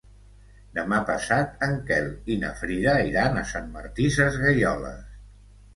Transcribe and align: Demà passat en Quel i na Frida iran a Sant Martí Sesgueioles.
Demà 0.77 1.01
passat 1.09 1.61
en 1.67 1.77
Quel 1.91 2.09
i 2.35 2.39
na 2.45 2.49
Frida 2.63 2.99
iran 3.13 3.39
a 3.39 3.45
Sant 3.55 3.73
Martí 3.79 4.13
Sesgueioles. 4.21 5.19